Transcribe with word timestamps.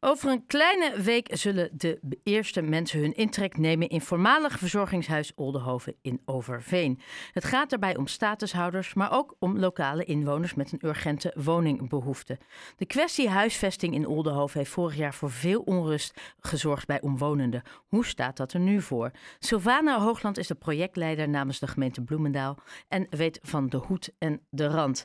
Over 0.00 0.30
een 0.30 0.46
kleine 0.46 1.00
week 1.00 1.28
zullen 1.32 1.70
de 1.72 2.00
eerste 2.22 2.62
mensen 2.62 3.00
hun 3.00 3.14
intrek 3.14 3.56
nemen 3.56 3.88
in 3.88 4.00
voormalig 4.00 4.58
verzorgingshuis 4.58 5.32
Oldenhoven 5.34 5.94
in 6.02 6.20
Overveen. 6.24 7.00
Het 7.32 7.44
gaat 7.44 7.70
daarbij 7.70 7.96
om 7.96 8.06
statushouders, 8.06 8.94
maar 8.94 9.12
ook 9.12 9.36
om 9.38 9.58
lokale 9.58 10.04
inwoners 10.04 10.54
met 10.54 10.72
een 10.72 10.86
urgente 10.86 11.34
woningbehoefte. 11.36 12.38
De 12.76 12.86
kwestie 12.86 13.28
huisvesting 13.28 13.94
in 13.94 14.06
Oldenhoven 14.06 14.58
heeft 14.58 14.70
vorig 14.70 14.96
jaar 14.96 15.14
voor 15.14 15.30
veel 15.30 15.60
onrust 15.60 16.20
gezorgd 16.40 16.86
bij 16.86 17.00
omwonenden. 17.00 17.62
Hoe 17.86 18.06
staat 18.06 18.36
dat 18.36 18.52
er 18.52 18.60
nu 18.60 18.80
voor? 18.80 19.10
Sylvana 19.38 20.00
Hoogland 20.00 20.38
is 20.38 20.46
de 20.46 20.54
projectleider 20.54 21.28
namens 21.28 21.58
de 21.58 21.66
gemeente 21.66 22.02
Bloemendaal 22.02 22.58
en 22.88 23.06
weet 23.10 23.38
van 23.42 23.68
de 23.68 23.76
hoed 23.76 24.12
en 24.18 24.40
de 24.50 24.66
rand. 24.66 25.04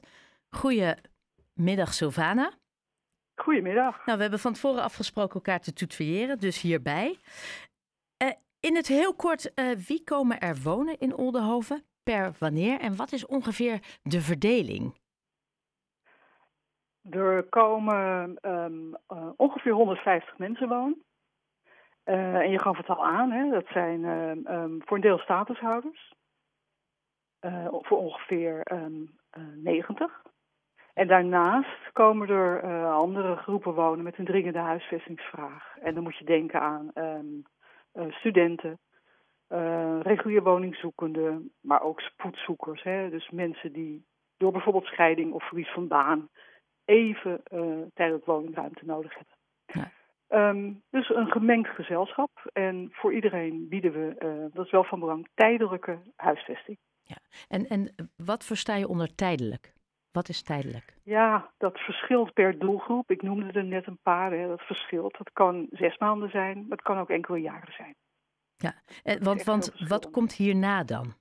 Goedemiddag 0.49 1.93
Sylvana. 1.93 2.61
Goedemiddag. 3.35 4.05
Nou, 4.05 4.17
we 4.17 4.21
hebben 4.21 4.39
van 4.39 4.53
tevoren 4.53 4.83
afgesproken 4.83 5.33
elkaar 5.33 5.59
te 5.59 5.73
tutoyeren, 5.73 6.39
dus 6.39 6.61
hierbij. 6.61 7.19
Uh, 8.23 8.29
in 8.59 8.75
het 8.75 8.87
heel 8.87 9.15
kort, 9.15 9.51
uh, 9.55 9.71
wie 9.87 10.03
komen 10.03 10.39
er 10.39 10.57
wonen 10.63 10.99
in 10.99 11.15
Oldenhoven? 11.15 11.83
Per 12.03 12.35
wanneer? 12.39 12.79
En 12.79 12.95
wat 12.95 13.11
is 13.11 13.25
ongeveer 13.25 13.79
de 14.01 14.21
verdeling? 14.21 15.01
Er 17.09 17.43
komen 17.43 18.37
um, 18.41 18.97
uh, 19.13 19.29
ongeveer 19.35 19.71
150 19.71 20.37
mensen 20.37 20.67
wonen. 20.67 21.03
en 22.03 22.49
je 22.49 22.59
gaf 22.59 22.77
het 22.77 22.89
al 22.89 23.05
aan, 23.05 23.31
hè? 23.31 23.49
dat 23.49 23.65
zijn 23.67 24.03
um, 24.03 24.81
voor 24.85 24.97
een 24.97 25.03
deel 25.03 25.17
statushouders. 25.17 26.13
voor 27.81 27.97
ongeveer 27.97 28.63
90. 29.55 30.21
En 30.93 31.07
daarnaast 31.07 31.91
komen 31.91 32.29
er 32.29 32.63
uh, 32.63 32.95
andere 32.95 33.35
groepen 33.35 33.73
wonen 33.73 34.03
met 34.03 34.17
een 34.17 34.25
dringende 34.25 34.59
huisvestingsvraag. 34.59 35.77
En 35.81 35.93
dan 35.93 36.03
moet 36.03 36.17
je 36.17 36.25
denken 36.25 36.61
aan 36.61 36.91
um, 36.95 37.43
uh, 37.93 38.11
studenten, 38.11 38.79
uh, 39.49 39.99
regulier 40.01 40.43
woningzoekenden, 40.43 41.51
maar 41.61 41.81
ook 41.81 41.99
spoedzoekers. 41.99 42.83
Hè? 42.83 43.09
Dus 43.09 43.29
mensen 43.29 43.73
die 43.73 44.05
door 44.37 44.51
bijvoorbeeld 44.51 44.85
scheiding 44.85 45.33
of 45.33 45.47
verlies 45.47 45.71
van 45.71 45.87
baan 45.87 46.29
even 46.85 47.43
tijdelijk 47.93 48.25
woningruimte 48.25 48.85
nodig 48.85 49.13
hebben. 49.15 49.35
Ja. 49.65 49.91
Um, 50.49 50.81
dus 50.89 51.09
een 51.09 51.31
gemengd 51.31 51.69
gezelschap. 51.69 52.49
En 52.53 52.89
voor 52.91 53.13
iedereen 53.13 53.67
bieden 53.69 53.91
we, 53.91 54.49
dat 54.53 54.65
is 54.65 54.71
wel 54.71 54.83
van 54.83 54.99
belang, 54.99 55.27
tijdelijke 55.33 55.99
huisvesting. 56.15 56.77
Ja. 57.03 57.17
En, 57.47 57.67
en 57.67 57.95
wat 58.15 58.43
versta 58.43 58.75
je 58.75 58.87
onder 58.87 59.15
tijdelijk? 59.15 59.73
Wat 60.13 60.29
is 60.29 60.43
tijdelijk? 60.43 60.93
Ja, 61.03 61.51
dat 61.57 61.79
verschilt 61.79 62.33
per 62.33 62.59
doelgroep. 62.59 63.11
Ik 63.11 63.21
noemde 63.21 63.51
er 63.51 63.63
net 63.63 63.87
een 63.87 63.99
paar. 64.03 64.31
Hè. 64.31 64.47
Dat 64.47 64.61
verschilt. 64.61 65.17
Dat 65.17 65.29
kan 65.33 65.67
zes 65.71 65.97
maanden 65.97 66.29
zijn, 66.29 66.57
maar 66.57 66.77
het 66.77 66.81
kan 66.81 66.97
ook 66.97 67.09
enkele 67.09 67.37
jaren 67.37 67.73
zijn. 67.73 67.95
Ja, 68.57 68.73
eh, 69.03 69.21
want, 69.21 69.43
want 69.43 69.87
wat 69.87 70.11
komt 70.11 70.33
hierna 70.33 70.83
dan? 70.83 71.13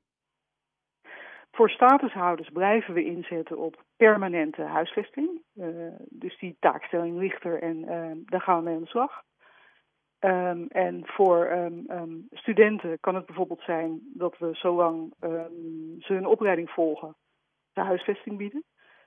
Voor 1.51 1.71
statushouders 1.71 2.49
blijven 2.49 2.95
we 2.95 3.05
inzetten 3.05 3.59
op 3.59 3.85
permanente 3.97 4.63
huisvesting. 4.63 5.43
Uh, 5.55 5.93
dus 6.09 6.39
die 6.39 6.57
taakstelling 6.61 7.19
ligt 7.19 7.45
er 7.45 7.63
en 7.63 7.77
uh, 7.77 8.11
daar 8.25 8.41
gaan 8.41 8.59
we 8.59 8.65
mee 8.65 8.75
aan 8.75 8.83
de 8.83 8.87
slag. 8.87 9.23
Um, 10.21 10.67
en 10.69 11.03
voor 11.07 11.51
um, 11.51 11.85
um, 11.91 12.27
studenten 12.31 13.01
kan 13.01 13.15
het 13.15 13.27
bijvoorbeeld 13.27 13.63
zijn 13.63 14.01
dat 14.15 14.39
we 14.39 14.55
zolang 14.55 15.15
ze 15.99 16.13
hun 16.13 16.27
opleiding 16.27 16.71
volgen, 16.71 17.17
de 17.73 17.81
huisvesting 17.81 18.37
bieden. 18.37 18.65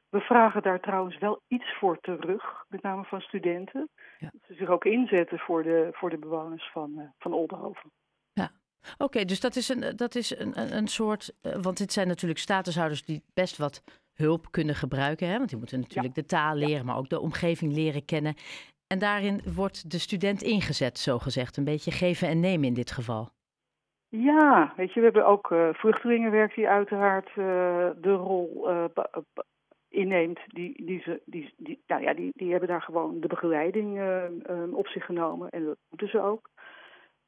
We 0.09 0.19
vragen 0.19 0.61
daar 0.61 0.79
trouwens 0.79 1.17
wel 1.17 1.41
iets 1.47 1.77
voor 1.77 1.99
terug, 1.99 2.65
met 2.67 2.81
name 2.81 3.03
van 3.03 3.21
studenten. 3.21 3.89
Ja. 4.17 4.29
Dat 4.31 4.41
ze 4.47 4.53
zich 4.53 4.69
ook 4.69 4.85
inzetten 4.85 5.39
voor 5.39 5.63
de, 5.63 5.89
voor 5.91 6.09
de 6.09 6.17
bewoners 6.17 6.69
van, 6.71 6.91
uh, 6.97 7.03
van 7.17 7.33
Oldenhoven. 7.33 7.91
Ja, 8.33 8.51
oké, 8.97 9.25
dus 9.25 9.39
dat 9.39 9.55
is 9.55 9.69
een, 9.69 9.95
dat 9.95 10.15
is 10.15 10.39
een, 10.39 10.75
een 10.77 10.87
soort. 10.87 11.33
Uh, 11.41 11.53
want 11.53 11.77
dit 11.77 11.93
zijn 11.93 12.07
natuurlijk 12.07 12.39
statushouders 12.39 13.05
die 13.05 13.23
best 13.33 13.57
wat 13.57 13.83
hulp 14.13 14.51
kunnen 14.51 14.75
gebruiken. 14.75 15.27
Hè? 15.27 15.37
Want 15.37 15.49
die 15.49 15.57
moeten 15.57 15.79
natuurlijk 15.79 16.15
ja. 16.15 16.21
de 16.21 16.27
taal 16.27 16.55
leren, 16.55 16.77
ja. 16.77 16.83
maar 16.83 16.97
ook 16.97 17.09
de 17.09 17.19
omgeving 17.19 17.73
leren 17.73 18.05
kennen. 18.05 18.35
En 18.87 18.99
daarin 18.99 19.41
wordt 19.55 19.91
de 19.91 19.99
student 19.99 20.41
ingezet, 20.41 20.97
zo 20.99 21.19
gezegd. 21.19 21.57
Een 21.57 21.63
beetje 21.63 21.91
geven 21.91 22.27
en 22.27 22.39
nemen 22.39 22.67
in 22.67 22.73
dit 22.73 22.91
geval. 22.91 23.29
Ja, 24.09 24.73
weet 24.75 24.93
je, 24.93 24.99
we 24.99 25.05
hebben 25.05 25.25
ook 25.25 25.51
uh, 25.51 25.69
vluchtelingenwerk 25.73 26.55
die 26.55 26.67
uiteraard 26.67 27.27
uh, 27.29 27.35
de 28.01 28.13
rol 28.13 28.69
uh, 28.69 28.85
inneemt, 29.95 30.39
die, 30.47 30.85
die, 30.85 31.01
ze, 31.01 31.21
die, 31.25 31.53
die, 31.57 31.83
nou 31.87 32.01
ja, 32.01 32.13
die, 32.13 32.31
die 32.35 32.51
hebben 32.51 32.69
daar 32.69 32.81
gewoon 32.81 33.19
de 33.19 33.27
begeleiding 33.27 33.97
uh, 33.97 34.23
uh, 34.49 34.77
op 34.77 34.87
zich 34.87 35.05
genomen 35.05 35.49
en 35.49 35.65
dat 35.65 35.77
moeten 35.89 36.09
ze 36.09 36.21
ook. 36.21 36.49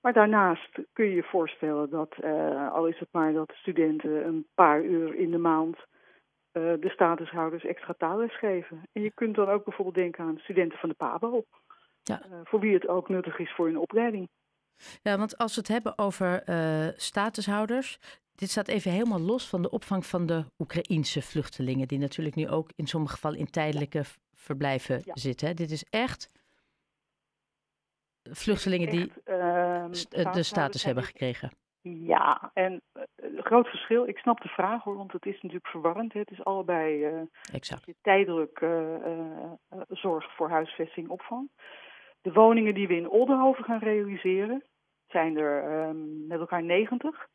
Maar 0.02 0.14
daarnaast 0.14 0.80
kun 0.94 1.06
je 1.06 1.16
je 1.16 1.24
voorstellen 1.24 1.90
dat, 1.90 2.16
uh, 2.24 2.72
al 2.74 2.88
is 2.88 3.00
het 3.00 3.08
maar 3.12 3.34
dat 3.34 3.52
studenten 3.54 4.26
een 4.28 4.46
paar 4.54 4.84
uur 4.84 5.16
in 5.16 5.32
de 5.32 5.38
maand 5.38 5.78
de 6.52 6.90
statushouders 6.90 7.66
extra 7.66 7.94
taalles 7.98 8.38
geven. 8.38 8.82
En 8.92 9.02
je 9.02 9.12
kunt 9.12 9.36
dan 9.36 9.50
ook 9.50 9.64
bijvoorbeeld 9.64 9.96
denken 9.96 10.24
aan 10.24 10.38
studenten 10.38 10.80
van 10.80 10.90
de 10.90 10.96
PABO, 10.96 11.44
ja. 12.04 12.22
voor 12.44 12.60
wie 12.60 12.74
het 12.74 12.88
ook 12.88 13.10
nuttig 13.10 13.40
is 13.40 13.54
voor 13.56 13.66
hun 13.66 13.78
opleiding. 13.78 14.30
Ja, 15.02 15.18
want 15.18 15.38
als 15.38 15.56
we 15.56 15.60
het 15.60 15.70
hebben 15.70 15.98
over 15.98 16.44
statushouders, 16.96 18.00
dit 18.38 18.50
staat 18.50 18.68
even 18.68 18.92
helemaal 18.92 19.20
los 19.20 19.50
van 19.50 19.62
de 19.62 19.70
opvang 19.70 20.06
van 20.06 20.26
de 20.26 20.46
Oekraïense 20.58 21.22
vluchtelingen, 21.22 21.88
die 21.88 22.00
natuurlijk 22.00 22.36
nu 22.36 22.50
ook 22.50 22.70
in 22.76 22.88
sommige 22.88 23.14
gevallen 23.14 23.40
in 23.40 23.50
tijdelijke 23.50 24.04
verblijven 24.34 25.02
ja. 25.06 25.16
zitten. 25.16 25.56
Dit 25.56 25.72
is 25.72 25.86
echt 25.90 26.32
vluchtelingen 28.24 28.90
die 28.90 29.12
uh, 29.26 29.86
de 30.32 30.44
status 30.44 30.84
hebben 30.84 31.04
gekregen. 31.04 31.52
Ja, 31.82 32.52
en 32.54 32.82
uh, 32.94 33.04
groot 33.44 33.68
verschil. 33.68 34.08
Ik 34.08 34.18
snap 34.18 34.42
de 34.42 34.50
vraag 34.50 34.84
hoor, 34.84 34.96
want 34.96 35.12
het 35.12 35.26
is 35.26 35.42
natuurlijk 35.42 35.68
verwarrend. 35.68 36.14
Het 36.14 36.32
is 36.32 36.44
allebei 36.44 37.08
uh, 37.08 37.22
exact. 37.54 37.94
tijdelijk 38.02 38.66
zorg 39.90 40.36
voor 40.36 40.50
huisvesting, 40.50 41.10
opvang. 41.10 41.50
De 42.22 42.32
woningen 42.32 42.74
die 42.74 42.88
we 42.88 42.96
in 42.96 43.10
Oldenhoven 43.10 43.64
gaan 43.64 43.80
realiseren, 43.80 44.64
zijn 45.08 45.38
er 45.38 45.88
um, 45.88 46.28
met 46.28 46.40
elkaar 46.40 46.64
90. 46.64 47.28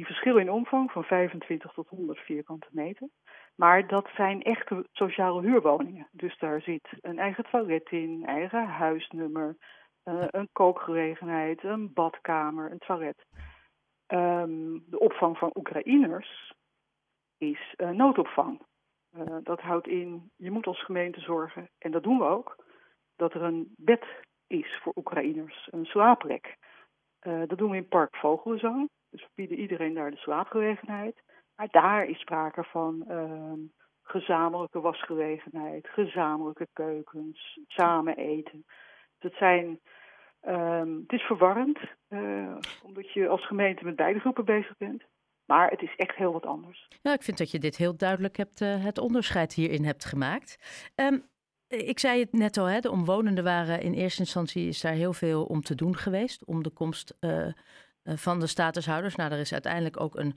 Die 0.00 0.08
verschillen 0.08 0.40
in 0.40 0.50
omvang 0.50 0.92
van 0.92 1.04
25 1.04 1.72
tot 1.72 1.88
100 1.88 2.18
vierkante 2.18 2.66
meter. 2.70 3.08
Maar 3.56 3.86
dat 3.86 4.08
zijn 4.14 4.42
echte 4.42 4.86
sociale 4.92 5.40
huurwoningen. 5.40 6.08
Dus 6.12 6.38
daar 6.38 6.60
zit 6.60 6.88
een 7.00 7.18
eigen 7.18 7.44
toilet 7.44 7.90
in, 7.90 8.22
eigen 8.26 8.66
huisnummer, 8.66 9.56
uh, 10.04 10.24
een 10.30 10.48
kookgelegenheid, 10.52 11.62
een 11.62 11.92
badkamer, 11.92 12.70
een 12.70 12.78
toilet. 12.78 13.26
Um, 14.06 14.84
de 14.86 14.98
opvang 14.98 15.38
van 15.38 15.50
Oekraïners 15.54 16.52
is 17.38 17.74
uh, 17.76 17.90
noodopvang. 17.90 18.62
Uh, 19.16 19.36
dat 19.42 19.60
houdt 19.60 19.86
in, 19.86 20.30
je 20.36 20.50
moet 20.50 20.66
als 20.66 20.84
gemeente 20.84 21.20
zorgen, 21.20 21.70
en 21.78 21.90
dat 21.90 22.02
doen 22.02 22.18
we 22.18 22.24
ook, 22.24 22.64
dat 23.16 23.34
er 23.34 23.42
een 23.42 23.74
bed 23.76 24.04
is 24.46 24.78
voor 24.82 24.92
Oekraïners, 24.96 25.68
een 25.70 25.86
slaapplek. 25.86 26.56
dat 27.20 27.58
doen 27.58 27.70
we 27.70 27.76
in 27.76 27.88
Park 27.88 28.16
Vogelenzang. 28.16 28.90
Dus 29.10 29.28
bieden 29.34 29.58
iedereen 29.58 29.94
daar 29.94 30.10
de 30.10 30.16
slaapgelegenheid. 30.16 31.22
Maar 31.56 31.68
daar 31.70 32.08
is 32.08 32.20
sprake 32.20 32.64
van 32.64 33.04
uh, 33.08 33.52
gezamenlijke 34.02 34.80
wasgelegenheid, 34.80 35.88
gezamenlijke 35.88 36.68
keukens, 36.72 37.58
samen 37.66 38.16
eten. 38.16 38.64
Het, 39.18 39.34
zijn, 39.34 39.80
um, 40.46 41.00
het 41.02 41.12
is 41.12 41.22
verwarrend, 41.22 41.78
uh, 42.08 42.56
omdat 42.82 43.12
je 43.12 43.28
als 43.28 43.46
gemeente 43.46 43.84
met 43.84 43.96
beide 43.96 44.20
groepen 44.20 44.44
bezig 44.44 44.76
bent. 44.76 45.02
Maar 45.46 45.70
het 45.70 45.82
is 45.82 45.96
echt 45.96 46.16
heel 46.16 46.32
wat 46.32 46.46
anders. 46.46 46.88
Nou, 47.02 47.16
ik 47.16 47.22
vind 47.22 47.38
dat 47.38 47.50
je 47.50 47.58
dit 47.58 47.76
heel 47.76 47.96
duidelijk 47.96 48.36
hebt, 48.36 48.60
uh, 48.60 48.84
het 48.84 48.98
onderscheid 48.98 49.54
hierin 49.54 49.84
hebt 49.84 50.04
gemaakt. 50.04 50.58
Um, 50.94 51.28
ik 51.70 51.98
zei 51.98 52.20
het 52.20 52.32
net 52.32 52.56
al, 52.56 52.64
hè, 52.64 52.80
de 52.80 52.90
omwonenden 52.90 53.44
waren 53.44 53.80
in 53.80 53.92
eerste 53.92 54.20
instantie 54.20 54.68
is 54.68 54.80
daar 54.80 54.92
heel 54.92 55.12
veel 55.12 55.44
om 55.44 55.60
te 55.60 55.74
doen 55.74 55.96
geweest. 55.96 56.44
Om 56.44 56.62
de 56.62 56.70
komst 56.70 57.16
eh, 57.20 57.46
van 58.04 58.40
de 58.40 58.46
statushouders. 58.46 59.14
Nou, 59.14 59.32
er 59.32 59.38
is 59.38 59.52
uiteindelijk 59.52 60.00
ook 60.00 60.14
een, 60.14 60.36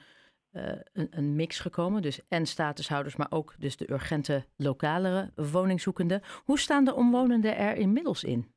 uh, 0.51 0.63
een, 0.93 1.07
een, 1.11 1.35
mix 1.35 1.59
gekomen. 1.59 2.01
Dus 2.01 2.27
en 2.27 2.45
statushouders, 2.45 3.15
maar 3.15 3.27
ook 3.29 3.53
dus 3.57 3.77
de 3.77 3.91
urgente 3.91 4.45
lokale 4.57 5.31
woningzoekenden. 5.35 6.21
Hoe 6.43 6.59
staan 6.59 6.85
de 6.85 6.95
omwonenden 6.95 7.57
er 7.57 7.75
inmiddels 7.75 8.23
in? 8.23 8.51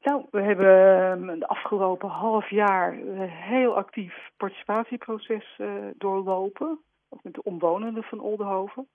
Nou, 0.00 0.26
we 0.30 0.42
hebben 0.42 1.00
ehm, 1.28 1.38
de 1.38 1.48
afgelopen 1.48 2.08
half 2.08 2.50
jaar 2.50 2.92
een 2.92 3.28
heel 3.28 3.76
actief 3.76 4.30
participatieproces 4.36 5.58
uh, 5.58 5.86
doorlopen. 5.96 6.78
Ook 7.08 7.22
met 7.22 7.34
de 7.34 7.42
omwonenden 7.42 8.02
van 8.02 8.20
Oldenhoven. 8.20 8.88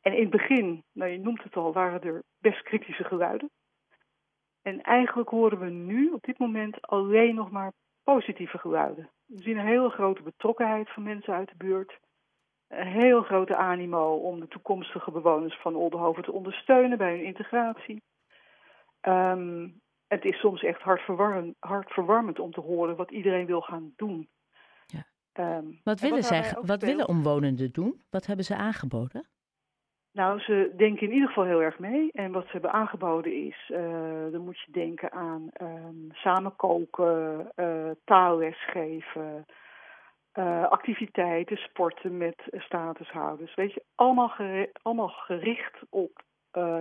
En 0.00 0.12
in 0.12 0.20
het 0.20 0.30
begin, 0.30 0.84
nou 0.92 1.10
je 1.10 1.18
noemt 1.18 1.42
het 1.42 1.56
al, 1.56 1.72
waren 1.72 2.02
er 2.02 2.22
best 2.38 2.62
kritische 2.62 3.04
geluiden. 3.04 3.50
En 4.62 4.82
eigenlijk 4.82 5.28
horen 5.28 5.58
we 5.58 5.70
nu 5.70 6.10
op 6.10 6.24
dit 6.24 6.38
moment 6.38 6.82
alleen 6.82 7.34
nog 7.34 7.50
maar 7.50 7.72
positieve 8.04 8.58
geluiden. 8.58 9.10
We 9.26 9.42
zien 9.42 9.58
een 9.58 9.66
hele 9.66 9.90
grote 9.90 10.22
betrokkenheid 10.22 10.90
van 10.90 11.02
mensen 11.02 11.34
uit 11.34 11.48
de 11.48 11.56
buurt. 11.56 11.98
Een 12.68 12.86
heel 12.86 13.22
grote 13.22 13.56
animo 13.56 14.14
om 14.14 14.40
de 14.40 14.48
toekomstige 14.48 15.10
bewoners 15.10 15.60
van 15.60 15.74
Oldenhoven 15.74 16.22
te 16.22 16.32
ondersteunen 16.32 16.98
bij 16.98 17.10
hun 17.10 17.24
integratie. 17.24 18.02
Ehm, 19.00 19.68
het 20.06 20.24
is 20.24 20.38
soms 20.38 20.62
echt 20.62 20.80
hartverwarmend, 20.80 21.56
hartverwarmend 21.58 22.38
om 22.38 22.52
te 22.52 22.60
horen 22.60 22.96
wat 22.96 23.10
iedereen 23.10 23.46
wil 23.46 23.60
gaan 23.60 23.92
doen. 23.96 24.28
Ja. 24.86 25.06
Ehm, 25.32 25.66
wat 25.84 26.00
willen, 26.00 26.22
zij, 26.22 26.56
wat 26.62 26.82
willen 26.82 27.08
omwonenden 27.08 27.72
doen? 27.72 28.02
Wat 28.10 28.26
hebben 28.26 28.44
ze 28.44 28.56
aangeboden? 28.56 29.28
Nou, 30.12 30.40
ze 30.40 30.72
denken 30.76 31.06
in 31.06 31.12
ieder 31.12 31.28
geval 31.28 31.44
heel 31.44 31.62
erg 31.62 31.78
mee. 31.78 32.12
En 32.12 32.32
wat 32.32 32.44
ze 32.44 32.50
hebben 32.52 32.72
aangeboden 32.72 33.32
is, 33.32 33.70
uh, 33.72 34.32
dan 34.32 34.40
moet 34.44 34.60
je 34.60 34.72
denken 34.72 35.12
aan 35.12 35.48
um, 35.62 36.08
samen 36.12 36.56
koken, 36.56 37.52
uh, 37.56 37.90
taalles 38.04 38.64
geven, 38.64 39.46
uh, 40.34 40.64
activiteiten, 40.64 41.56
sporten 41.56 42.16
met 42.16 42.42
statushouders. 42.52 43.54
Weet 43.54 43.72
je, 43.72 43.82
allemaal, 43.94 44.32
allemaal 44.82 45.08
gericht 45.08 45.78
op 45.90 46.22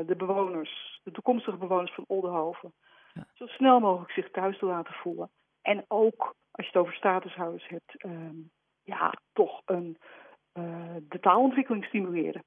de 0.06 0.16
bewoners, 0.18 1.02
de 1.04 1.12
toekomstige 1.12 1.58
bewoners 1.58 1.94
van 1.94 2.06
Oldenhoven. 2.08 2.74
Ja. 3.14 3.26
Zo 3.34 3.46
snel 3.46 3.80
mogelijk 3.80 4.12
zich 4.12 4.32
thuis 4.32 4.58
te 4.58 4.66
laten 4.66 4.94
voelen. 4.94 5.30
En 5.62 5.86
ook, 5.88 6.36
als 6.52 6.66
je 6.66 6.72
het 6.72 6.76
over 6.76 6.94
statushouders 6.94 7.68
hebt, 7.68 8.04
um, 8.06 8.50
ja, 8.84 9.14
toch 9.34 9.62
een, 9.66 9.98
de 11.08 11.20
taalontwikkeling 11.20 11.86
stimuleren. 11.86 12.44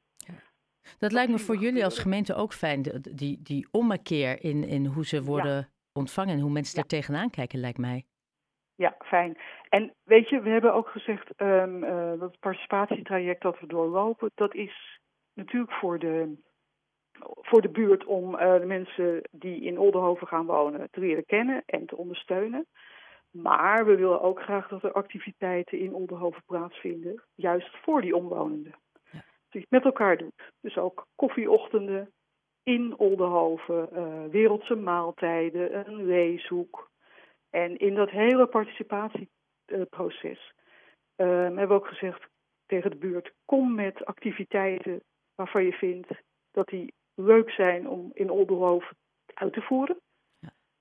Dat 0.99 1.13
lijkt 1.13 1.31
me 1.31 1.39
voor 1.39 1.57
jullie 1.57 1.85
als 1.85 1.99
gemeente 1.99 2.35
ook 2.35 2.53
fijn, 2.53 2.83
die, 3.01 3.43
die 3.43 3.69
ommekeer 3.71 4.45
in, 4.45 4.65
in 4.65 4.87
hoe 4.87 5.07
ze 5.07 5.23
worden 5.23 5.69
ontvangen 5.93 6.35
en 6.35 6.41
hoe 6.41 6.51
mensen 6.51 6.79
er 6.79 6.89
tegenaan 6.89 7.31
kijken, 7.31 7.59
lijkt 7.59 7.79
mij. 7.79 8.05
Ja, 8.75 8.97
fijn. 8.99 9.39
En 9.69 9.95
weet 10.03 10.29
je, 10.29 10.41
we 10.41 10.49
hebben 10.49 10.75
ook 10.75 10.89
gezegd 10.89 11.41
um, 11.41 11.81
dat 12.19 12.39
participatietraject 12.41 13.43
dat 13.43 13.61
we 13.61 13.67
doorlopen, 13.67 14.31
dat 14.35 14.55
is 14.55 15.01
natuurlijk 15.35 15.73
voor 15.73 15.99
de, 15.99 16.35
voor 17.23 17.63
de 17.63 17.69
buurt 17.69 18.05
om 18.05 18.35
uh, 18.35 18.55
de 18.55 18.67
mensen 18.67 19.23
die 19.31 19.61
in 19.61 19.79
Oldenhoven 19.79 20.27
gaan 20.27 20.47
wonen 20.47 20.89
te 20.91 21.01
leren 21.01 21.27
kennen 21.27 21.63
en 21.67 21.87
te 21.87 21.97
ondersteunen. 21.97 22.67
Maar 23.31 23.87
we 23.87 23.97
willen 23.97 24.21
ook 24.21 24.43
graag 24.43 24.69
dat 24.69 24.83
er 24.83 24.93
activiteiten 24.93 25.79
in 25.79 25.95
Oldenhoven 25.95 26.43
plaatsvinden, 26.47 27.23
juist 27.35 27.77
voor 27.83 28.01
die 28.01 28.17
omwonenden 28.17 28.75
met 29.69 29.85
elkaar 29.85 30.17
doet. 30.17 30.53
Dus 30.61 30.77
ook 30.77 31.07
koffieochtenden 31.15 32.13
in 32.63 32.99
Oldenhoven, 32.99 33.89
uh, 33.93 34.25
wereldse 34.31 34.75
maaltijden, 34.75 35.89
een 35.89 36.07
leeshoek. 36.07 36.91
En 37.51 37.79
in 37.79 37.95
dat 37.95 38.11
hele 38.11 38.47
participatieproces 38.47 40.53
uh, 41.17 41.27
hebben 41.27 41.69
we 41.69 41.75
ook 41.75 41.87
gezegd 41.87 42.27
tegen 42.67 42.91
de 42.91 42.97
buurt: 42.97 43.33
kom 43.45 43.75
met 43.75 44.05
activiteiten 44.05 45.03
waarvan 45.35 45.65
je 45.65 45.73
vindt 45.73 46.09
dat 46.51 46.69
die 46.69 46.95
leuk 47.15 47.51
zijn 47.51 47.89
om 47.89 48.11
in 48.15 48.31
Oldenhoven 48.31 48.97
uit 49.35 49.53
te 49.53 49.63
voeren. 49.63 50.01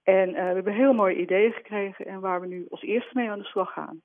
En 0.03 0.29
uh, 0.29 0.35
we 0.35 0.39
hebben 0.39 0.73
heel 0.73 0.93
mooie 0.93 1.15
ideeën 1.15 1.51
gekregen 1.51 2.05
en 2.05 2.19
waar 2.19 2.41
we 2.41 2.47
nu 2.47 2.65
als 2.69 2.81
eerste 2.81 3.11
mee 3.13 3.29
aan 3.29 3.39
de 3.39 3.45
slag 3.45 3.73
gaan 3.73 4.01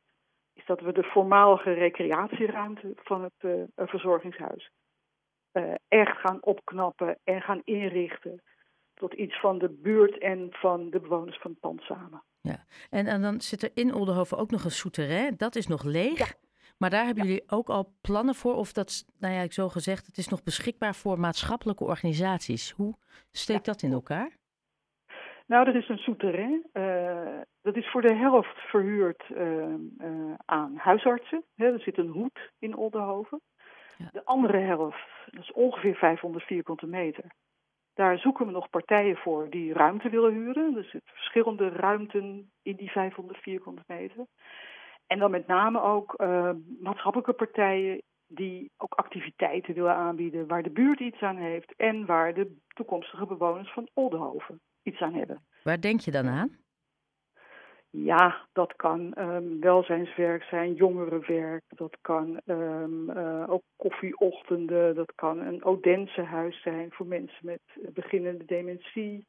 dat 0.66 0.80
we 0.80 0.92
de 0.92 1.02
voormalige 1.02 1.72
recreatieruimte 1.72 2.92
van 2.94 3.22
het 3.22 3.32
uh, 3.40 3.62
verzorgingshuis 3.76 4.70
uh, 5.52 5.74
echt 5.88 6.18
gaan 6.18 6.42
opknappen 6.42 7.18
en 7.24 7.40
gaan 7.42 7.60
inrichten 7.64 8.42
tot 8.94 9.12
iets 9.12 9.40
van 9.40 9.58
de 9.58 9.68
buurt 9.68 10.18
en 10.18 10.48
van 10.50 10.90
de 10.90 11.00
bewoners 11.00 11.38
van 11.38 11.50
het 11.50 11.60
pand 11.60 11.80
samen. 11.80 12.22
Ja, 12.40 12.64
en, 12.90 13.06
en 13.06 13.22
dan 13.22 13.40
zit 13.40 13.62
er 13.62 13.70
in 13.74 13.94
Oldenhoven 13.94 14.38
ook 14.38 14.50
nog 14.50 14.64
een 14.64 14.70
souterrain. 14.70 15.36
Dat 15.36 15.56
is 15.56 15.66
nog 15.66 15.84
leeg. 15.84 16.34
Maar 16.78 16.90
daar 16.90 17.04
hebben 17.04 17.24
jullie 17.24 17.50
ook 17.50 17.68
al 17.68 17.94
plannen 18.00 18.34
voor? 18.34 18.54
Of 18.54 18.72
dat, 18.72 19.04
nou 19.18 19.34
ja, 19.34 19.40
ik 19.40 19.52
zo 19.52 19.68
gezegd, 19.68 20.06
het 20.06 20.18
is 20.18 20.28
nog 20.28 20.42
beschikbaar 20.42 20.94
voor 20.94 21.20
maatschappelijke 21.20 21.84
organisaties. 21.84 22.70
Hoe 22.70 22.94
steekt 23.30 23.64
dat 23.64 23.82
in 23.82 23.92
elkaar? 23.92 24.36
Nou, 25.46 25.64
dat 25.64 25.74
is 25.74 25.88
een 25.88 25.98
souterrain. 25.98 26.66
Uh, 26.72 27.40
dat 27.62 27.76
is 27.76 27.90
voor 27.90 28.02
de 28.02 28.14
helft 28.14 28.58
verhuurd 28.58 29.24
uh, 29.28 29.74
uh, 29.98 30.34
aan 30.44 30.76
huisartsen. 30.76 31.44
er 31.56 31.80
zit 31.80 31.98
een 31.98 32.08
hoed 32.08 32.52
in 32.58 32.76
Oldenhoven. 32.76 33.40
Ja. 33.96 34.08
De 34.12 34.24
andere 34.24 34.58
helft, 34.58 35.08
dat 35.30 35.42
is 35.42 35.52
ongeveer 35.52 35.94
500 35.94 36.44
vierkante 36.44 36.86
meter. 36.86 37.24
Daar 37.94 38.18
zoeken 38.18 38.46
we 38.46 38.52
nog 38.52 38.70
partijen 38.70 39.16
voor 39.16 39.50
die 39.50 39.72
ruimte 39.72 40.08
willen 40.08 40.32
huren. 40.32 40.76
Er 40.76 40.82
zitten 40.82 41.14
verschillende 41.14 41.68
ruimten 41.68 42.50
in 42.62 42.76
die 42.76 42.90
500 42.90 43.38
vierkante 43.38 43.82
meter. 43.86 44.26
En 45.06 45.18
dan 45.18 45.30
met 45.30 45.46
name 45.46 45.80
ook 45.80 46.18
maatschappelijke 46.80 47.32
partijen 47.32 48.02
die 48.26 48.70
ook 48.76 48.94
activiteiten 48.94 49.74
willen 49.74 49.94
aanbieden 49.94 50.46
waar 50.46 50.62
de 50.62 50.70
buurt 50.70 51.00
iets 51.00 51.20
aan 51.20 51.36
heeft 51.36 51.74
en 51.76 52.06
waar 52.06 52.34
de 52.34 52.56
toekomstige 52.68 53.26
bewoners 53.26 53.72
van 53.72 53.88
Oldenhoven 53.94 54.60
iets 54.86 55.00
aan 55.00 55.14
hebben. 55.14 55.42
Waar 55.62 55.80
denk 55.80 56.00
je 56.00 56.10
dan 56.10 56.26
aan? 56.26 56.56
Ja, 57.90 58.46
dat 58.52 58.76
kan 58.76 59.14
um, 59.18 59.60
welzijnswerk 59.60 60.42
zijn, 60.42 60.74
jongerenwerk, 60.74 61.62
dat 61.68 61.96
kan 62.00 62.40
um, 62.44 63.10
uh, 63.10 63.50
ook 63.50 63.62
koffieochtenden, 63.76 64.94
dat 64.94 65.12
kan 65.14 65.40
een 65.40 65.64
Odense-huis 65.64 66.62
zijn 66.62 66.92
voor 66.92 67.06
mensen 67.06 67.46
met 67.46 67.60
beginnende 67.94 68.44
dementie. 68.44 69.26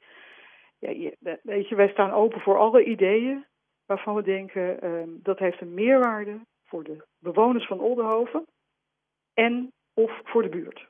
Ja, 0.80 0.89
je, 0.89 1.39
weet 1.44 1.68
je, 1.69 1.75
wij 1.75 1.89
staan 1.89 2.12
open 2.12 2.42
voor 2.42 2.57
alle 2.57 2.83
ideeën 2.83 3.45
waarvan 3.86 4.15
we 4.15 4.21
denken 4.21 4.86
um, 4.86 5.19
dat 5.24 5.39
heeft 5.39 5.62
een 5.62 5.74
meerwaarde 5.74 6.39
voor 6.63 6.83
de 6.83 7.06
bewoners 7.19 7.68
van 7.68 7.80
Oldenhoven 7.80 8.45
en 9.33 9.71
of 9.94 10.21
voor 10.24 10.42
de 10.42 10.50
buurt. 10.50 10.88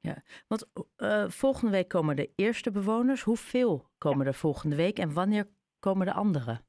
Ja, 0.00 0.22
want 0.48 0.70
uh, 0.98 1.28
volgende 1.28 1.72
week 1.72 1.88
komen 1.88 2.16
de 2.16 2.32
eerste 2.36 2.70
bewoners. 2.70 3.22
Hoeveel 3.22 3.88
komen 3.98 4.26
er 4.26 4.34
volgende 4.34 4.76
week 4.76 4.98
en 4.98 5.14
wanneer 5.14 5.46
komen 5.78 6.06
de 6.06 6.12
anderen? 6.12 6.60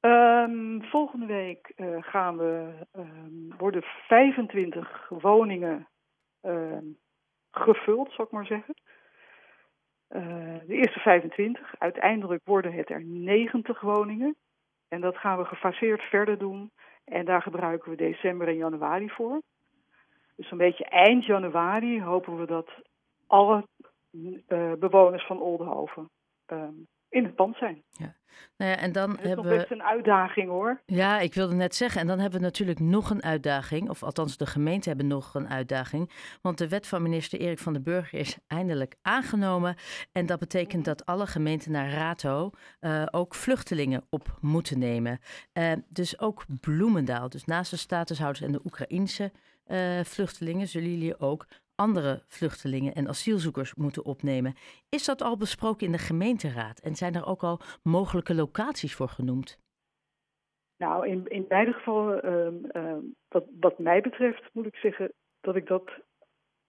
Um, 0.00 0.82
volgende 0.82 1.26
week 1.26 1.72
uh, 1.76 1.96
gaan 2.02 2.36
we, 2.36 2.72
um, 2.92 3.54
worden 3.58 3.82
25 3.82 5.08
woningen 5.08 5.88
uh, 6.42 6.78
gevuld, 7.50 8.12
zal 8.12 8.24
ik 8.24 8.30
maar 8.30 8.46
zeggen. 8.46 8.74
Uh, 10.08 10.58
de 10.66 10.74
eerste 10.74 11.00
25. 11.00 11.74
Uiteindelijk 11.78 12.40
worden 12.44 12.72
het 12.72 12.90
er 12.90 13.04
90 13.04 13.80
woningen. 13.80 14.36
En 14.88 15.00
dat 15.00 15.16
gaan 15.16 15.38
we 15.38 15.44
gefaseerd 15.44 16.02
verder 16.02 16.38
doen. 16.38 16.70
En 17.04 17.24
daar 17.24 17.42
gebruiken 17.42 17.90
we 17.90 17.96
december 17.96 18.48
en 18.48 18.56
januari 18.56 19.08
voor. 19.08 19.42
Dus 20.38 20.50
een 20.50 20.58
beetje 20.58 20.84
eind 20.84 21.24
januari 21.24 22.02
hopen 22.02 22.38
we 22.38 22.46
dat 22.46 22.68
alle 23.26 23.68
uh, 24.10 24.72
bewoners 24.72 25.26
van 25.26 25.40
Oldenhoven 25.40 26.10
uh, 26.52 26.62
in 27.08 27.24
het 27.24 27.34
pand 27.34 27.56
zijn. 27.56 27.82
Ja. 27.90 28.16
Nou 28.56 28.70
ja, 28.70 28.76
en 28.76 28.92
dan 28.92 29.10
dat 29.10 29.18
is 29.18 29.26
hebben 29.26 29.44
nog 29.44 29.56
best 29.56 29.70
een 29.70 29.82
uitdaging 29.82 30.48
hoor. 30.48 30.82
Ja, 30.86 31.18
ik 31.18 31.34
wilde 31.34 31.54
net 31.54 31.74
zeggen. 31.74 32.00
En 32.00 32.06
dan 32.06 32.18
hebben 32.18 32.38
we 32.38 32.44
natuurlijk 32.44 32.80
nog 32.80 33.10
een 33.10 33.22
uitdaging. 33.22 33.88
Of 33.88 34.02
althans, 34.02 34.36
de 34.36 34.46
gemeente 34.46 34.88
hebben 34.88 35.06
nog 35.06 35.34
een 35.34 35.48
uitdaging. 35.48 36.10
Want 36.42 36.58
de 36.58 36.68
wet 36.68 36.86
van 36.86 37.02
minister 37.02 37.40
Erik 37.40 37.58
van 37.58 37.72
den 37.72 37.82
Burger 37.82 38.18
is 38.18 38.38
eindelijk 38.46 38.96
aangenomen. 39.02 39.76
En 40.12 40.26
dat 40.26 40.38
betekent 40.38 40.84
dat 40.84 41.06
alle 41.06 41.26
gemeenten 41.26 41.72
naar 41.72 41.90
RATO 41.90 42.50
uh, 42.80 43.06
ook 43.10 43.34
vluchtelingen 43.34 44.06
op 44.10 44.38
moeten 44.40 44.78
nemen. 44.78 45.18
Uh, 45.52 45.72
dus 45.88 46.20
ook 46.20 46.44
Bloemendaal. 46.60 47.28
Dus 47.28 47.44
naast 47.44 47.70
de 47.70 47.76
statushouders 47.76 48.44
en 48.44 48.52
de 48.52 48.60
Oekraïnse 48.64 49.32
uh, 49.68 50.00
vluchtelingen 50.04 50.66
zullen 50.66 50.90
jullie 50.90 51.20
ook 51.20 51.46
andere 51.74 52.22
vluchtelingen 52.26 52.94
en 52.94 53.08
asielzoekers 53.08 53.74
moeten 53.74 54.04
opnemen. 54.04 54.54
Is 54.88 55.04
dat 55.04 55.22
al 55.22 55.36
besproken 55.36 55.86
in 55.86 55.92
de 55.92 55.98
gemeenteraad 55.98 56.78
en 56.80 56.94
zijn 56.94 57.14
er 57.14 57.26
ook 57.26 57.42
al 57.42 57.60
mogelijke 57.82 58.34
locaties 58.34 58.94
voor 58.94 59.08
genoemd? 59.08 59.60
Nou, 60.76 61.08
in, 61.08 61.26
in 61.26 61.44
beide 61.48 61.72
gevallen, 61.72 62.32
um, 62.32 62.64
um, 62.72 63.14
wat, 63.28 63.44
wat 63.60 63.78
mij 63.78 64.00
betreft, 64.00 64.48
moet 64.52 64.66
ik 64.66 64.74
zeggen 64.74 65.12
dat 65.40 65.56
ik 65.56 65.66
dat. 65.66 65.90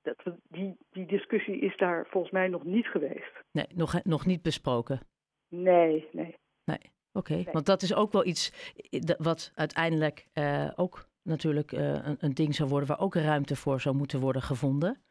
dat 0.01 0.35
die, 0.49 0.77
die 0.89 1.05
discussie 1.05 1.59
is 1.59 1.77
daar 1.77 2.07
volgens 2.09 2.33
mij 2.33 2.47
nog 2.47 2.63
niet 2.63 2.87
geweest. 2.87 3.31
Nee, 3.51 3.67
nog, 3.75 4.03
nog 4.03 4.25
niet 4.25 4.41
besproken. 4.41 4.99
Nee, 5.47 6.07
nee. 6.11 6.35
Nee, 6.63 6.77
oké. 6.77 6.89
Okay. 7.13 7.43
Nee. 7.43 7.53
Want 7.53 7.65
dat 7.65 7.81
is 7.81 7.95
ook 7.95 8.11
wel 8.11 8.25
iets 8.25 8.73
wat 9.17 9.51
uiteindelijk 9.55 10.27
uh, 10.33 10.71
ook 10.75 11.08
natuurlijk 11.29 11.71
uh, 11.71 11.79
een, 11.79 12.17
een, 12.19 12.33
ding 12.33 12.55
zou 12.55 12.69
worden 12.69 12.87
waar 12.87 12.99
ook 12.99 13.15
ruimte 13.15 13.55
voor 13.55 13.81
zou 13.81 13.95
moeten 13.95 14.19
worden 14.19 14.41
gevonden. 14.41 15.01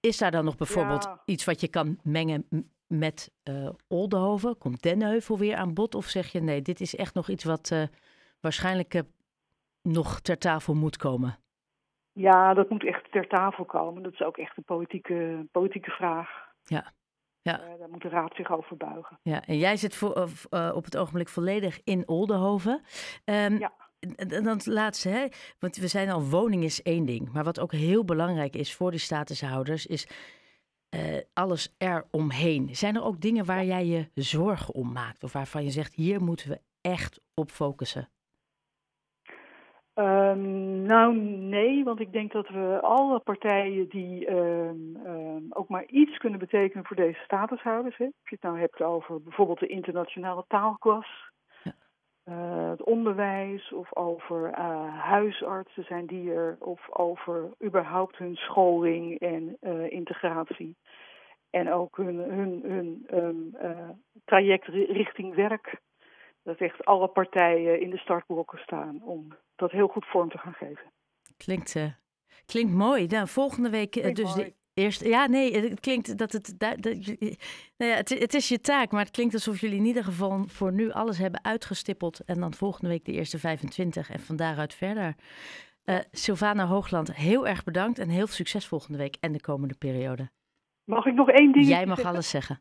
Is 0.00 0.18
daar 0.18 0.30
dan 0.30 0.44
nog 0.44 0.56
bijvoorbeeld 0.56 1.04
ja. 1.04 1.22
iets 1.24 1.44
wat 1.44 1.60
je 1.60 1.68
kan 1.68 1.98
mengen 2.02 2.46
met 2.86 3.32
uh, 3.44 3.68
Oldenhoven? 3.88 4.58
Komt 4.58 4.82
Denheuvel 4.82 5.38
weer 5.38 5.56
aan 5.56 5.74
bod? 5.74 5.94
Of 5.94 6.04
zeg 6.04 6.32
je 6.32 6.40
nee, 6.40 6.62
dit 6.62 6.80
is 6.80 6.96
echt 6.96 7.14
nog 7.14 7.28
iets 7.28 7.44
wat 7.44 7.70
uh, 7.72 7.82
waarschijnlijk 8.40 9.02
nog 9.82 10.20
ter 10.20 10.38
tafel 10.38 10.74
moet 10.74 10.96
komen? 10.96 11.38
Ja, 12.12 12.54
dat 12.54 12.70
moet 12.70 12.86
echt 12.86 13.12
ter 13.12 13.28
tafel 13.28 13.64
komen. 13.64 14.02
Dat 14.02 14.12
is 14.12 14.22
ook 14.22 14.36
echt 14.36 14.56
een 14.56 14.64
politieke, 14.64 15.46
politieke 15.52 15.90
vraag. 15.90 16.28
Ja. 16.64 16.92
Ja. 17.42 17.60
Uh, 17.60 17.78
daar 17.78 17.88
moet 17.90 18.02
de 18.02 18.08
raad 18.08 18.34
zich 18.34 18.50
over 18.50 18.76
buigen. 18.76 19.18
Ja, 19.22 19.46
en 19.46 19.58
jij 19.58 19.76
zit 19.76 19.94
voor, 19.94 20.28
uh, 20.50 20.72
op 20.74 20.84
het 20.84 20.96
ogenblik 20.96 21.28
volledig 21.28 21.80
in 21.84 22.08
Oldenhoven. 22.08 22.82
Um, 23.24 23.58
ja. 23.58 23.72
En 24.16 24.28
dan 24.28 24.46
het 24.46 24.66
laatste, 24.66 25.08
hè? 25.08 25.26
want 25.58 25.76
we 25.76 25.88
zijn 25.88 26.10
al, 26.10 26.22
woning 26.22 26.64
is 26.64 26.82
één 26.82 27.04
ding. 27.04 27.32
Maar 27.32 27.44
wat 27.44 27.60
ook 27.60 27.72
heel 27.72 28.04
belangrijk 28.04 28.56
is 28.56 28.74
voor 28.74 28.90
die 28.90 29.00
statushouders, 29.00 29.86
is 29.86 30.08
uh, 30.94 31.00
alles 31.32 31.74
eromheen. 31.78 32.76
Zijn 32.76 32.96
er 32.96 33.04
ook 33.04 33.20
dingen 33.20 33.44
waar 33.44 33.64
jij 33.64 33.86
je 33.86 34.08
zorgen 34.14 34.74
om 34.74 34.92
maakt? 34.92 35.24
Of 35.24 35.32
waarvan 35.32 35.64
je 35.64 35.70
zegt, 35.70 35.94
hier 35.94 36.22
moeten 36.22 36.48
we 36.48 36.60
echt 36.80 37.20
op 37.34 37.50
focussen? 37.50 38.08
Um, 39.94 40.82
nou, 40.82 41.16
nee, 41.16 41.84
want 41.84 42.00
ik 42.00 42.12
denk 42.12 42.32
dat 42.32 42.48
we 42.48 42.78
alle 42.82 43.18
partijen 43.18 43.88
die 43.88 44.30
um, 44.30 44.96
um, 45.06 45.46
ook 45.48 45.68
maar 45.68 45.86
iets 45.86 46.16
kunnen 46.18 46.38
betekenen 46.38 46.84
voor 46.84 46.96
deze 46.96 47.20
statushouders, 47.24 47.96
hè, 47.96 48.04
of 48.04 48.28
je 48.28 48.34
het 48.34 48.42
nou 48.42 48.58
hebt 48.58 48.82
over 48.82 49.22
bijvoorbeeld 49.22 49.58
de 49.58 49.66
internationale 49.66 50.44
taalklas. 50.48 51.31
Uh, 52.24 52.70
het 52.70 52.82
onderwijs 52.82 53.72
of 53.72 53.96
over 53.96 54.48
uh, 54.48 54.98
huisartsen 54.98 55.84
zijn 55.84 56.06
die 56.06 56.32
er, 56.32 56.56
of 56.58 56.90
over 56.90 57.50
überhaupt 57.64 58.16
hun 58.16 58.36
scholing 58.36 59.18
en 59.18 59.56
uh, 59.60 59.90
integratie. 59.90 60.76
En 61.50 61.72
ook 61.72 61.96
hun, 61.96 62.16
hun, 62.16 62.62
hun 63.06 63.56
traject 64.24 64.66
richting 64.66 65.34
werk 65.34 65.80
dat 66.42 66.58
echt 66.58 66.84
alle 66.84 67.08
partijen 67.08 67.80
in 67.80 67.90
de 67.90 67.98
startblokken 67.98 68.58
staan 68.58 69.02
om 69.02 69.28
dat 69.56 69.70
heel 69.70 69.88
goed 69.88 70.06
vorm 70.06 70.30
te 70.30 70.38
gaan 70.38 70.52
geven. 70.52 70.92
Klinkt, 71.36 71.74
uh, 71.74 71.92
klinkt 72.46 72.72
mooi. 72.72 73.06
Nou, 73.06 73.28
volgende 73.28 73.70
week 73.70 74.14
dus 74.14 74.34
de 74.34 74.54
eerste. 74.74 75.08
Ja, 75.08 75.26
nee, 75.26 75.56
het 75.56 75.80
klinkt 75.80 76.18
dat 76.18 76.32
het. 76.32 76.54
Dat, 76.58 76.82
dat, 76.82 76.94
nou 77.76 77.90
ja, 77.90 77.96
het, 77.96 78.08
het, 78.08 78.34
is 78.34 78.48
je 78.48 78.60
taak, 78.60 78.90
maar 78.90 79.00
het 79.00 79.10
klinkt 79.10 79.34
alsof 79.34 79.60
jullie 79.60 79.78
in 79.78 79.84
ieder 79.84 80.04
geval 80.04 80.44
voor 80.46 80.72
nu 80.72 80.90
alles 80.90 81.18
hebben 81.18 81.44
uitgestippeld. 81.44 82.20
En 82.24 82.40
dan 82.40 82.54
volgende 82.54 82.88
week 82.88 83.04
de 83.04 83.12
eerste 83.12 83.38
25 83.38 84.10
en 84.10 84.20
van 84.20 84.36
daaruit 84.36 84.74
verder. 84.74 85.14
Uh, 85.84 85.96
Sylvana 86.10 86.66
Hoogland, 86.66 87.14
heel 87.16 87.46
erg 87.46 87.64
bedankt 87.64 87.98
en 87.98 88.08
heel 88.08 88.26
veel 88.26 88.34
succes 88.34 88.66
volgende 88.66 88.98
week 88.98 89.16
en 89.20 89.32
de 89.32 89.40
komende 89.40 89.74
periode. 89.78 90.30
Mag 90.84 91.06
ik 91.06 91.14
nog 91.14 91.28
één 91.28 91.52
ding? 91.52 91.66
Jij 91.66 91.86
mag 91.86 92.04
alles 92.04 92.30
zeggen. 92.30 92.60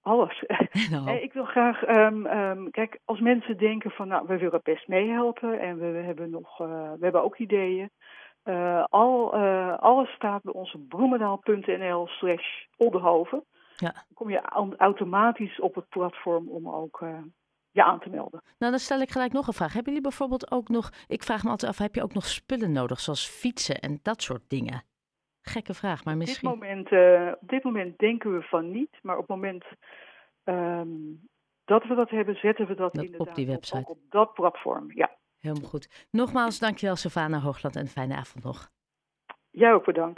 Alles. 0.00 0.44
Nou. 0.90 1.10
ik 1.10 1.32
wil 1.32 1.44
graag, 1.44 1.88
um, 1.88 2.26
um, 2.26 2.70
kijk, 2.70 2.98
als 3.04 3.20
mensen 3.20 3.56
denken 3.56 3.90
van, 3.90 4.08
nou, 4.08 4.26
we 4.26 4.36
willen 4.36 4.60
best 4.62 4.88
meehelpen 4.88 5.60
en 5.60 5.78
we, 5.78 5.90
we 5.90 5.98
hebben 5.98 6.30
nog, 6.30 6.60
uh, 6.60 6.68
we 6.68 6.98
hebben 7.00 7.22
ook 7.22 7.38
ideeën. 7.38 7.90
Uh, 8.48 8.84
al, 8.84 9.36
uh, 9.36 9.78
alles 9.78 10.10
staat 10.10 10.42
bij 10.42 10.52
onze 10.52 10.78
bloemendaal.nl 10.78 12.06
slash 12.06 12.64
Oldenhoven. 12.76 13.44
Ja. 13.76 13.92
Dan 13.92 14.14
kom 14.14 14.30
je 14.30 14.40
automatisch 14.76 15.60
op 15.60 15.74
het 15.74 15.88
platform 15.88 16.48
om 16.48 16.68
ook 16.68 17.04
je 17.70 17.84
aan 17.84 18.00
te 18.00 18.08
melden. 18.08 18.42
Nou, 18.58 18.72
dan 18.72 18.80
stel 18.80 19.00
ik 19.00 19.10
gelijk 19.10 19.32
nog 19.32 19.46
een 19.46 19.52
vraag. 19.52 19.72
Hebben 19.72 19.92
jullie 19.92 20.08
bijvoorbeeld 20.08 20.50
ook 20.50 20.68
nog, 20.68 20.90
ik 21.06 21.22
vraag 21.22 21.42
me 21.42 21.50
altijd 21.50 21.72
af, 21.72 21.78
heb 21.78 21.94
je 21.94 22.02
ook 22.02 22.14
nog 22.14 22.24
spullen 22.24 22.72
nodig, 22.72 23.00
zoals 23.00 23.28
fietsen 23.28 23.78
en 23.80 23.98
dat 24.02 24.22
soort 24.22 24.42
dingen? 24.48 24.82
Gekke 25.42 25.74
vraag, 25.74 26.04
maar 26.04 26.16
misschien. 26.16 26.48
Op 26.48 26.60
dit 26.60 26.68
moment, 26.68 26.86
op 27.40 27.48
dit 27.48 27.64
moment 27.64 27.98
denken 27.98 28.32
we 28.32 28.42
van 28.42 28.70
niet, 28.70 28.98
maar 29.02 29.16
op 29.16 29.28
het 29.28 29.36
moment 29.36 29.64
um, 30.44 31.28
dat 31.64 31.84
we 31.84 31.94
dat 31.94 32.10
hebben, 32.10 32.34
zetten 32.34 32.66
we 32.66 32.74
dat, 32.74 32.94
dat 32.94 33.04
inderdaad 33.04 33.28
op 33.28 33.34
die 33.34 33.46
website. 33.46 33.78
Op, 33.78 33.88
op, 33.88 33.98
dat 34.08 34.32
platform. 34.32 34.92
Ja. 34.94 35.17
Helemaal 35.48 35.70
goed. 35.70 36.06
Nogmaals, 36.10 36.58
dankjewel 36.58 36.96
Savannah 36.96 37.42
Hoogland 37.42 37.76
en 37.76 37.82
een 37.82 37.88
fijne 37.88 38.16
avond 38.16 38.44
nog. 38.44 38.70
Jij 39.50 39.72
ook 39.72 39.84
bedankt. 39.84 40.16